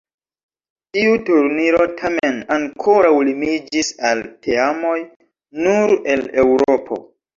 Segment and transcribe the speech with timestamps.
[0.95, 4.97] Tiu turniro tamen ankoraŭ limiĝis al teamoj
[5.67, 6.99] nur el Eŭropo.